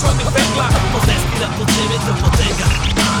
zmrożonych 0.00 0.30
węglach 0.36 0.74
Podeski 0.94 1.36
na 1.44 1.48
podziemie 1.58 1.98
to 2.06 2.12
potęga. 2.22 2.66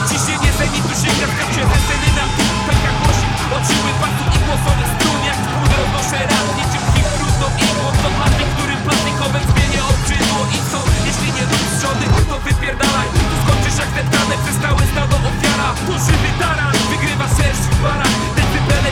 Ciśnienie 0.08 0.50
zenitu 0.58 0.92
sięga 1.02 1.26
w 1.30 1.34
kapcie 1.38 1.62
sceny 1.84 2.08
nam 2.18 2.28
tu 2.36 2.42
tak 2.48 2.60
pęka 2.66 2.90
głosi 2.98 3.26
Oczyły 3.56 3.92
patu 4.00 4.24
i 4.36 4.38
głosowy 4.46 4.84
strun 4.92 5.20
jak 5.28 5.38
spód 5.44 5.70
roznoszę 5.78 6.18
radnie 6.30 6.64
Ciężkim 6.72 7.06
trudną 7.14 7.46
igłą 7.66 7.88
to 8.02 8.08
dla 8.16 8.28
tych, 8.36 8.50
którym 8.54 8.80
plastikowym 8.86 9.44
zmienię 9.50 9.80
odczynło 9.92 10.40
I 10.56 10.58
co, 10.70 10.80
jeśli 11.08 11.28
nie 11.36 11.44
rób 11.50 11.64
trzody, 11.76 12.06
to 12.30 12.36
wypierdalaj. 12.46 13.08
Tu 13.30 13.36
skończysz 13.42 13.78
jak 13.82 13.90
ten 13.96 14.06
tanek, 14.14 14.40
przez 14.44 14.56
stado 14.92 15.16
ofiara. 15.30 15.68
To 15.86 15.94
żywy 16.06 16.30
taran, 16.40 16.74
wygrywa 16.90 17.26
szerszy 17.36 17.68
w 17.74 17.78
barach 17.84 18.16
Te 18.36 18.42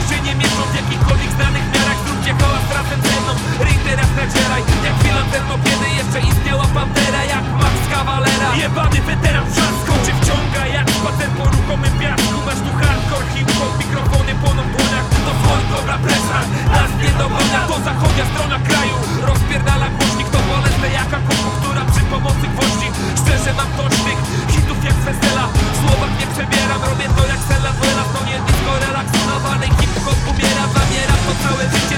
się 0.09 0.17
nie 0.25 0.33
mieszczą 0.41 0.63
w 0.71 0.75
jakichkolwiek 0.79 1.31
znanych 1.37 1.65
miarach. 1.73 1.99
Zróbcie 2.05 2.31
hałas 2.39 2.65
razem 2.77 2.99
ze 3.07 3.15
mną, 3.21 3.33
ryj 3.65 3.77
teraz 3.87 4.09
nadzieraj 4.19 4.63
Jak 4.85 4.95
chwilę 4.99 5.21
temu, 5.31 5.53
kiedy 5.65 5.87
jeszcze 5.99 6.19
istniała 6.29 6.67
pandemia. 6.77 7.08
Jebany 8.59 9.01
weteran 9.07 9.45
wrzaską 9.51 9.91
Czy 10.05 10.11
wciąga 10.19 10.63
jak 10.77 10.87
spacer 10.97 11.29
po 11.37 11.45
ruchomym 11.55 11.93
piasku? 11.99 12.37
Masz 12.45 12.61
tu 12.65 12.71
hardcore, 12.79 13.27
hip-hop, 13.33 13.73
mikrofony 13.83 14.33
płoną 14.41 14.61
w 14.67 14.71
dłoniach. 14.75 15.07
To 15.25 15.31
wchodź, 15.39 15.65
dobra 15.75 15.95
presa, 16.05 16.39
nas 16.75 16.91
nie 17.01 17.11
dogona 17.21 17.59
To 17.69 17.75
zachodnia 17.87 18.25
strona 18.31 18.57
kraju. 18.67 18.95
Rozpierdala 19.29 19.87
głośnik, 19.95 20.27
to 20.33 20.39
bolesne 20.49 20.87
jaka 20.99 21.19
komu, 21.27 21.49
która 21.59 21.81
przy 21.91 22.03
pomocy 22.11 22.45
gwoździ. 22.53 22.87
Szczerze 23.19 23.51
mam 23.59 23.69
tocznych 23.79 24.19
hitów 24.53 24.79
jak 24.87 24.97
Festela. 25.05 25.45
W 25.73 25.77
słowach 25.81 26.13
nie 26.19 26.27
przebieram, 26.33 26.81
robię 26.89 27.07
to 27.15 27.23
jak 27.31 27.41
Sella 27.47 27.71
Duela 27.77 28.03
To 28.13 28.19
nie 28.29 28.37
disco, 28.45 28.71
relaks, 28.83 29.13
nawanej 29.29 29.71
hip-hop 29.79 30.19
umiera 30.31 30.65
Zamieram 30.75 31.21
to 31.25 31.33
całe 31.43 31.63
życie. 31.73 31.88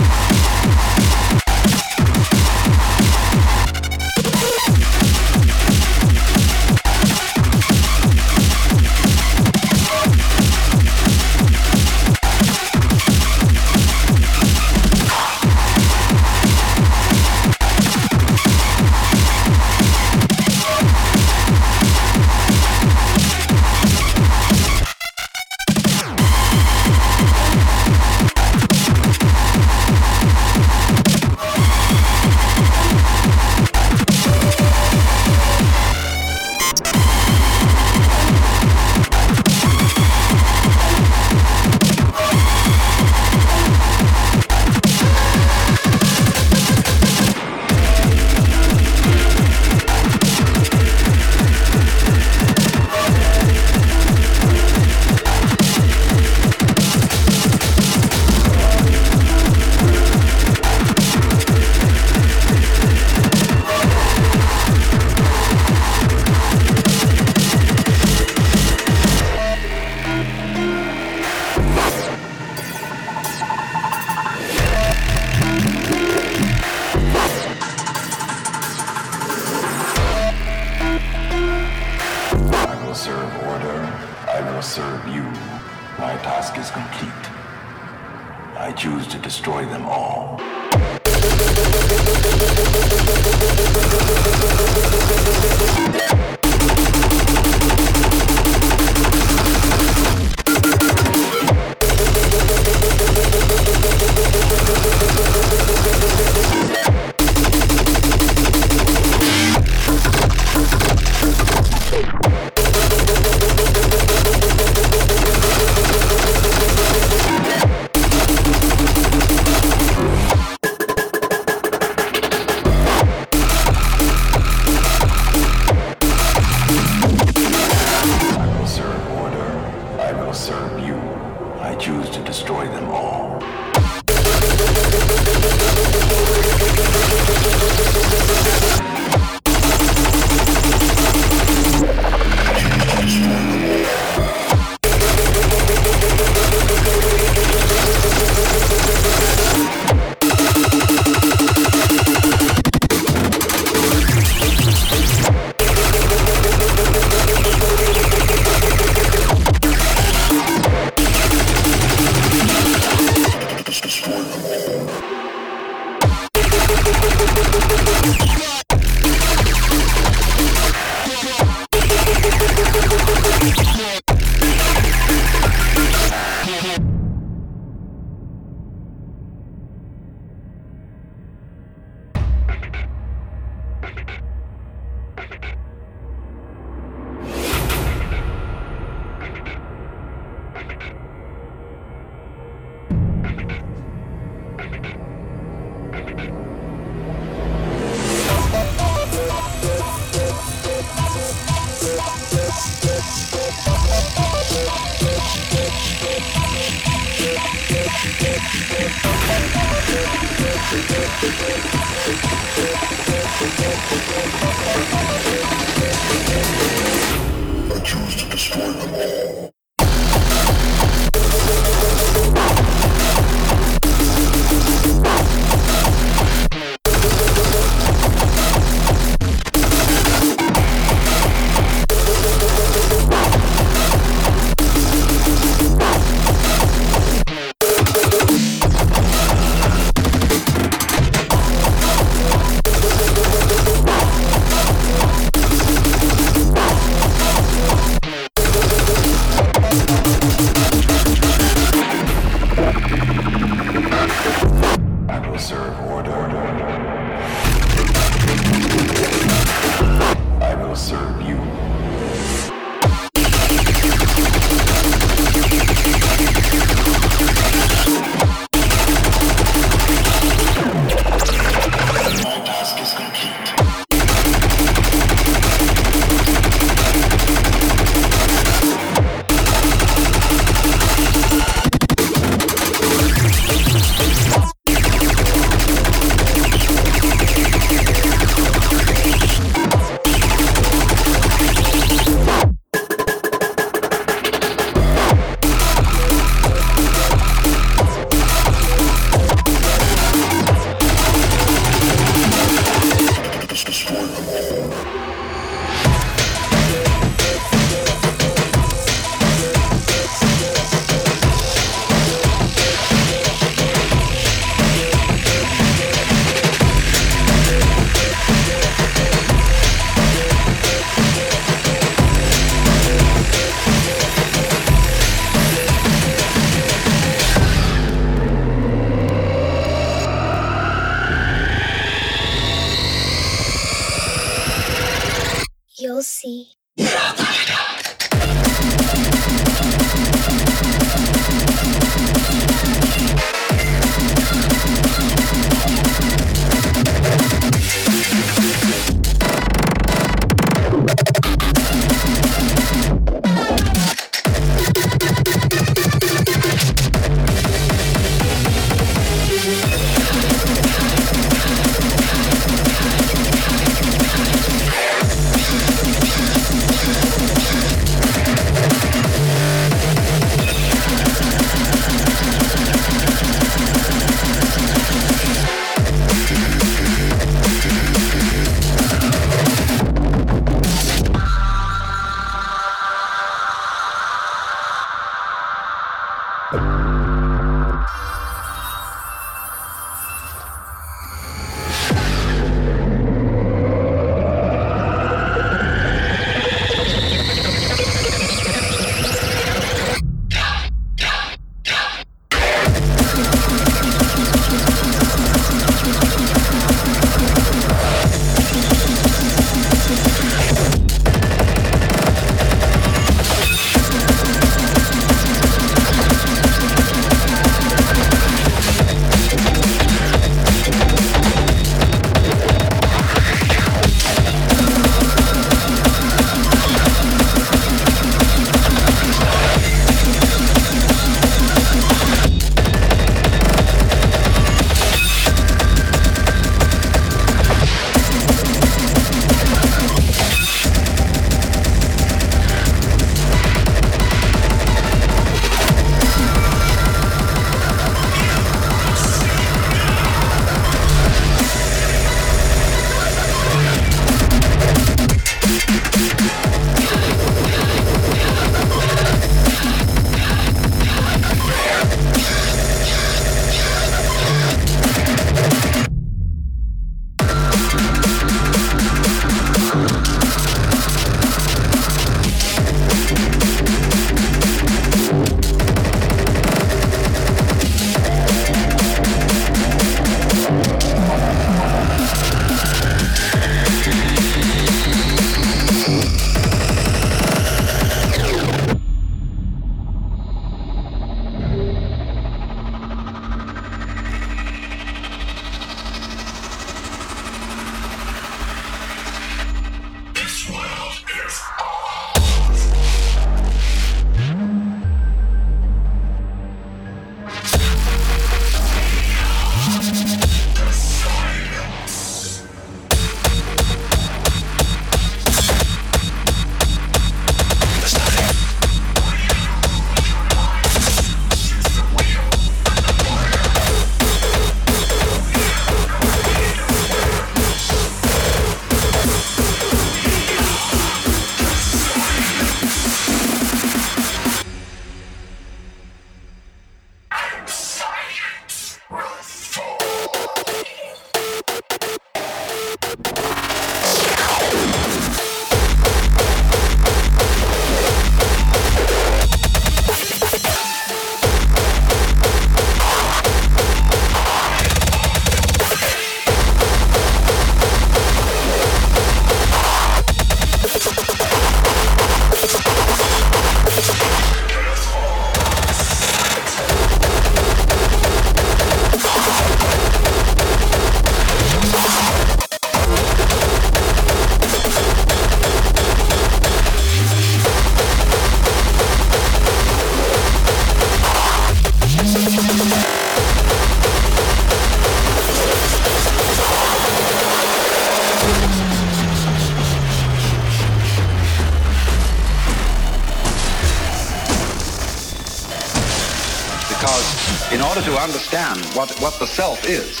what 599.06 599.20
the 599.20 599.26
self 599.26 599.64
is, 599.68 600.00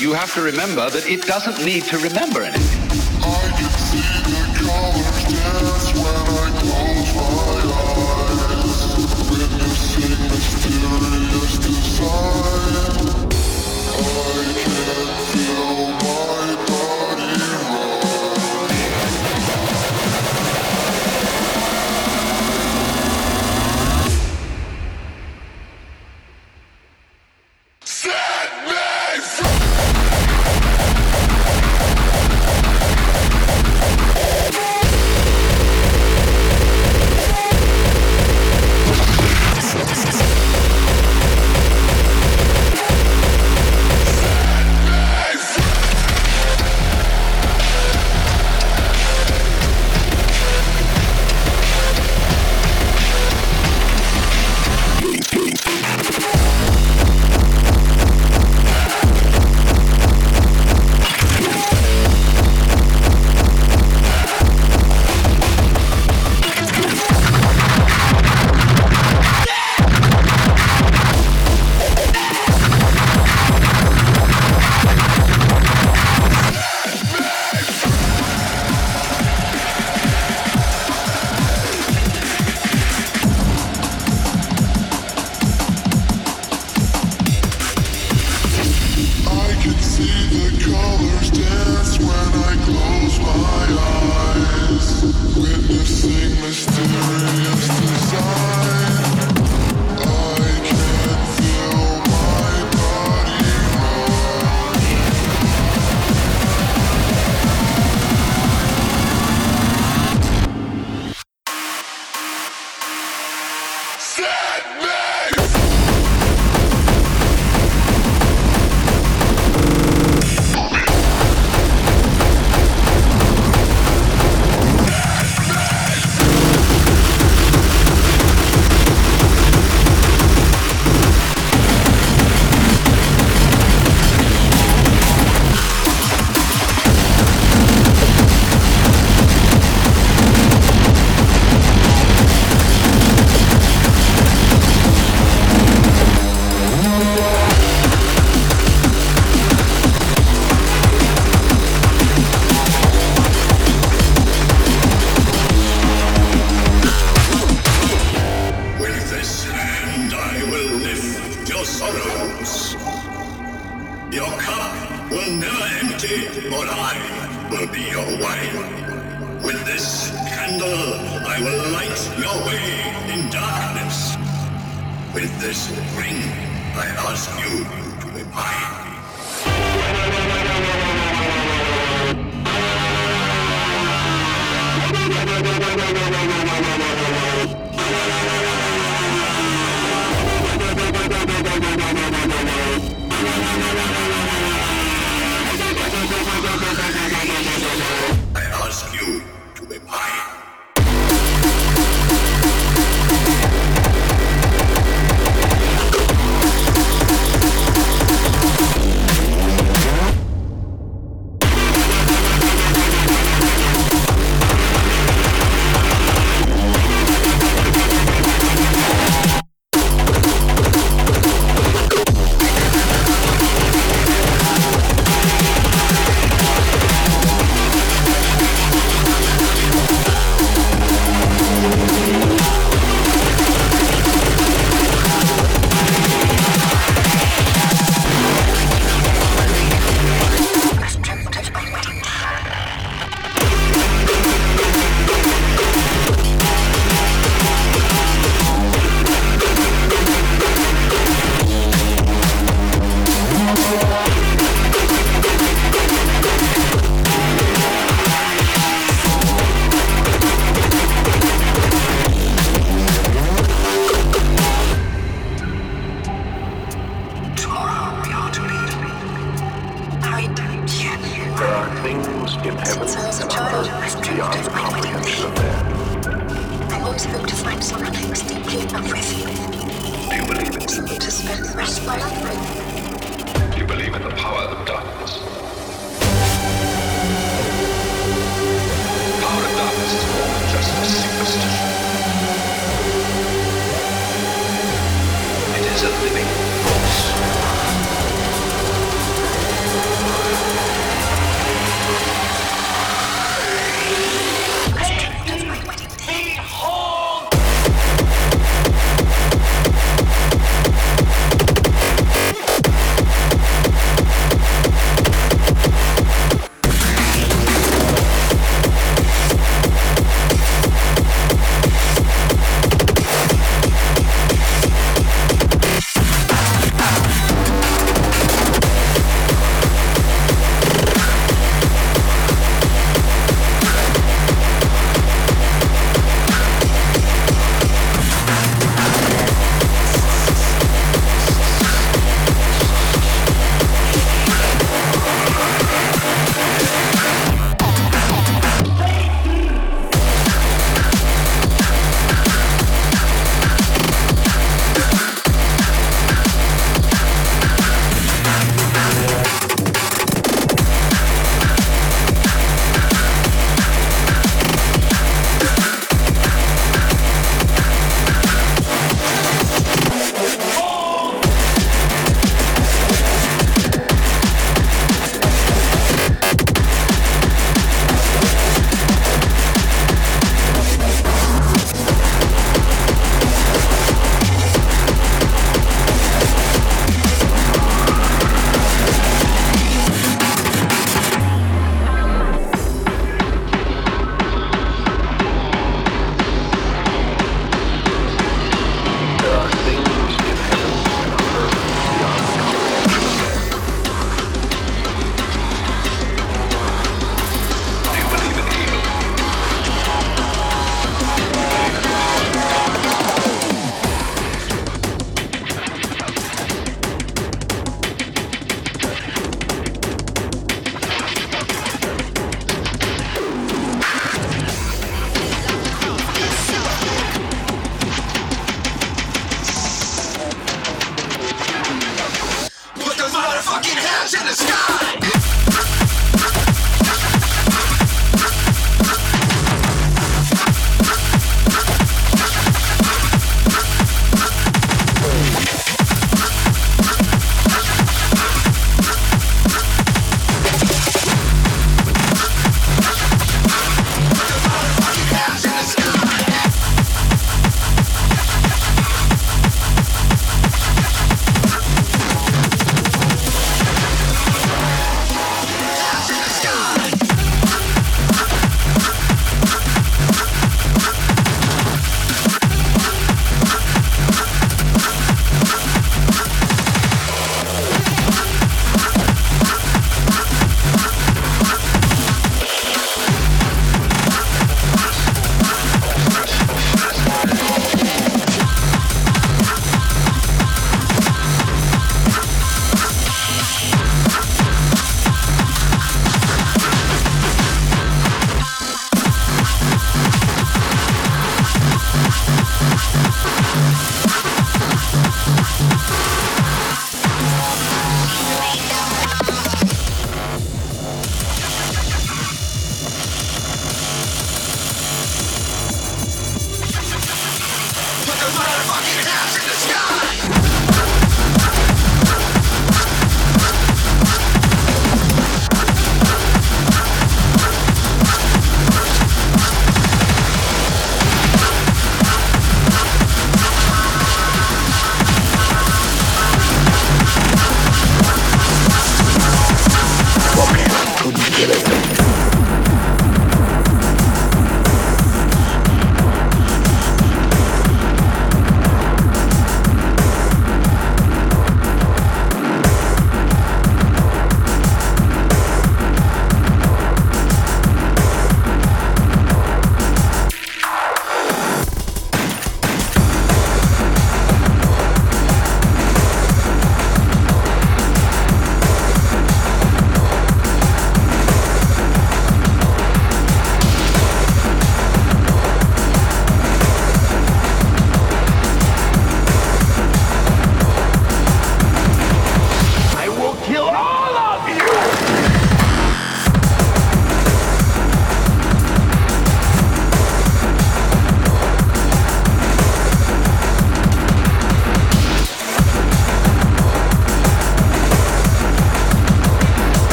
you 0.00 0.14
have 0.14 0.32
to 0.32 0.40
remember 0.40 0.88
that 0.88 1.06
it 1.06 1.20
doesn't 1.26 1.62
need 1.62 1.84
to 1.84 1.98
remember 1.98 2.42
anything. 2.42 2.77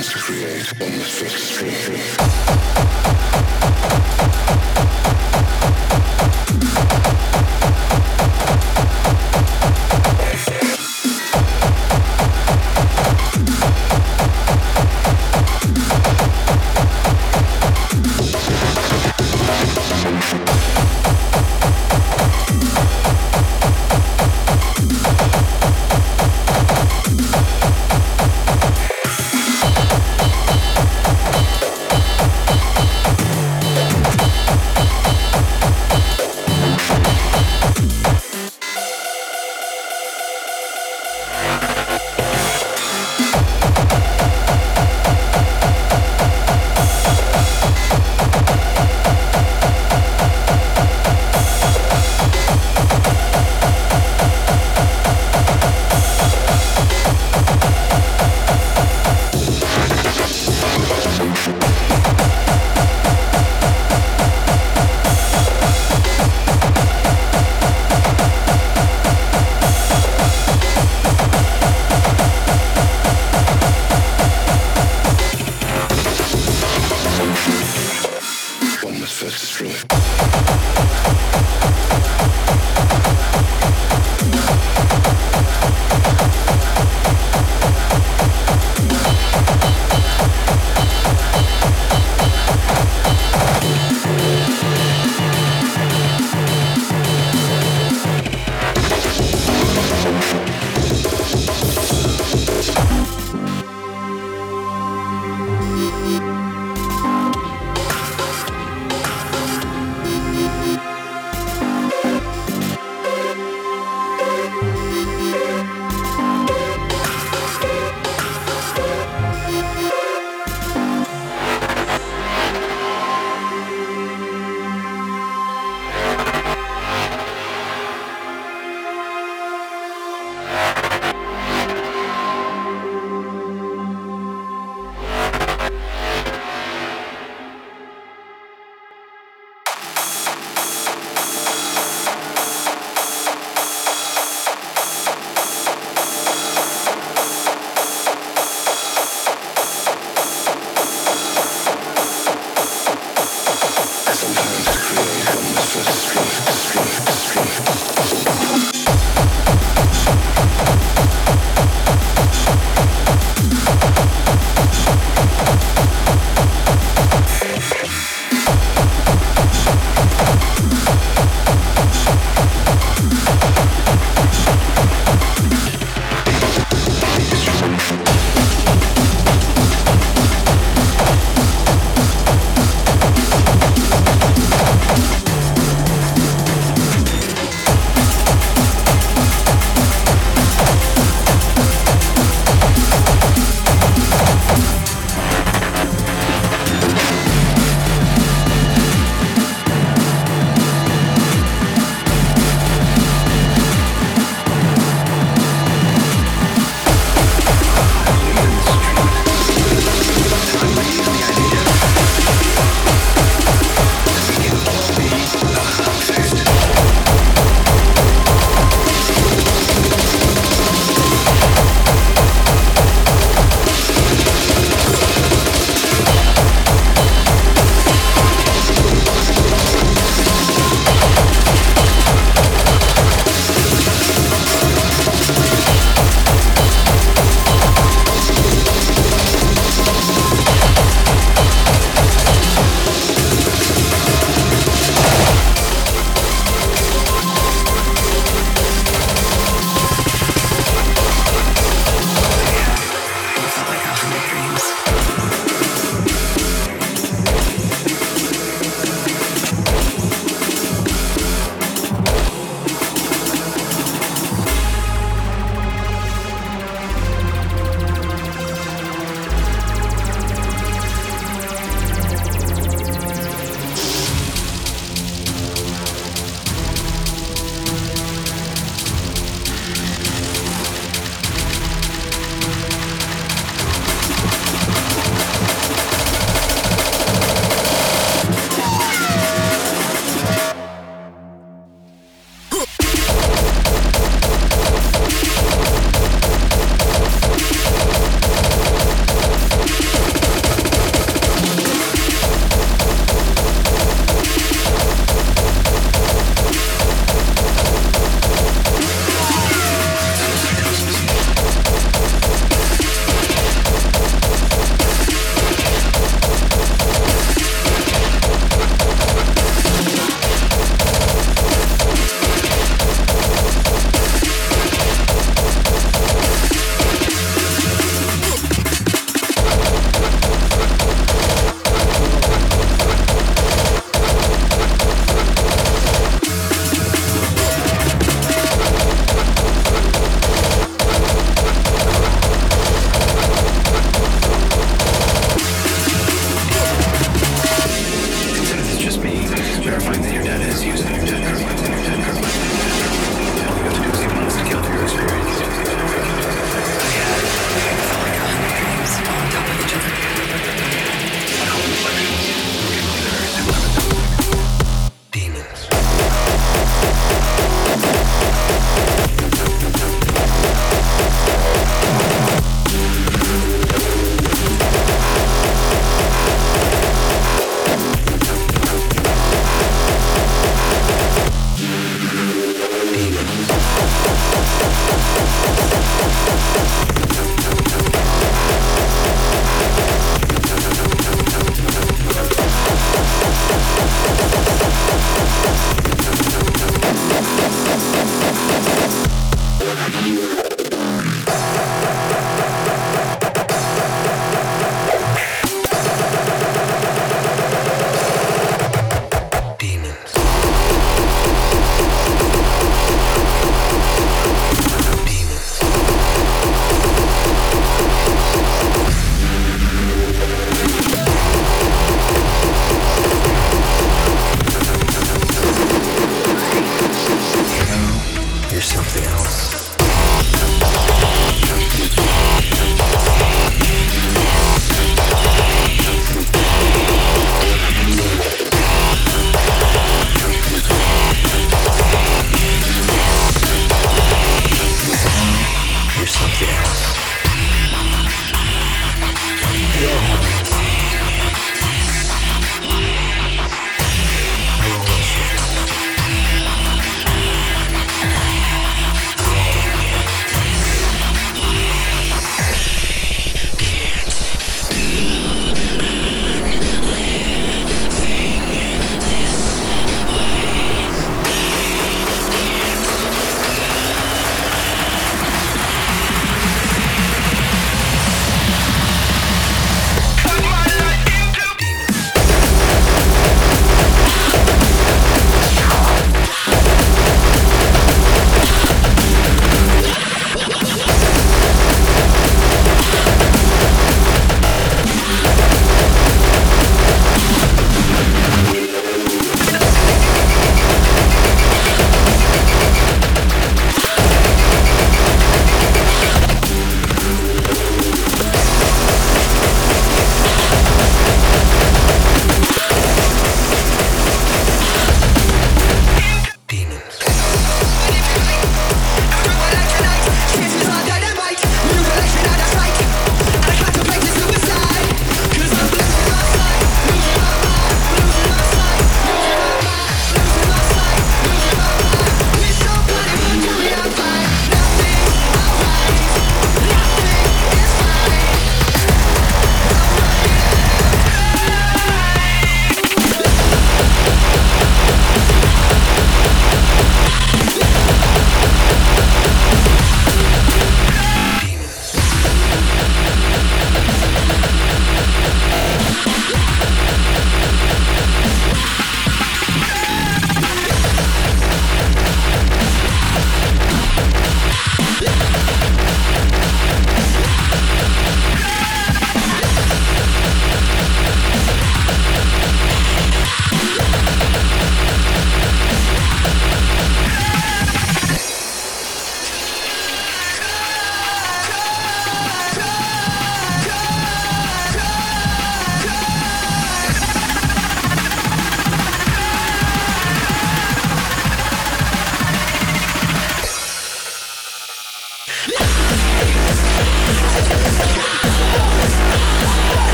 must 0.00 0.14
create, 0.14 0.64
the 0.78 0.88
must 0.96 1.10
fix. 1.10 1.60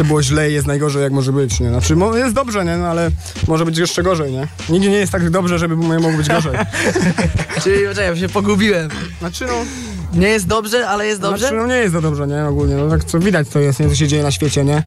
Zawsze 0.00 0.08
było 0.08 0.22
źle 0.22 0.50
i 0.50 0.54
jest 0.54 0.66
najgorzej 0.66 1.02
jak 1.02 1.12
może 1.12 1.32
być, 1.32 1.60
nie? 1.60 1.68
Znaczy 1.68 1.94
jest 2.14 2.34
dobrze, 2.34 2.64
nie? 2.64 2.76
No 2.76 2.86
ale 2.86 3.10
może 3.48 3.64
być 3.64 3.78
jeszcze 3.78 4.02
gorzej, 4.02 4.32
nie? 4.32 4.48
Nigdzie 4.68 4.90
nie 4.90 4.96
jest 4.96 5.12
tak 5.12 5.30
dobrze, 5.30 5.58
żeby 5.58 5.76
mogło 5.76 6.12
być 6.12 6.28
gorzej. 6.28 6.52
Czyli, 7.62 7.86
poczekaj, 7.88 8.06
ja 8.10 8.16
się 8.16 8.28
pogubiłem. 8.28 8.90
Znaczy 9.18 9.46
no, 9.46 9.52
Nie 10.20 10.28
jest 10.28 10.46
dobrze, 10.46 10.88
ale 10.88 11.06
jest 11.06 11.20
dobrze? 11.20 11.38
znaczy, 11.38 11.54
no 11.54 11.66
nie 11.66 11.74
jest 11.74 11.94
to 11.94 12.00
dobrze, 12.00 12.26
nie? 12.26 12.44
Ogólnie, 12.44 12.74
no 12.74 12.88
tak 12.90 13.04
co 13.04 13.18
widać 13.18 13.48
to 13.48 13.60
jest, 13.60 13.80
nie? 13.80 13.88
Co 13.88 13.94
się 13.94 14.08
dzieje 14.08 14.22
na 14.22 14.30
świecie, 14.30 14.64
nie? 14.64 14.78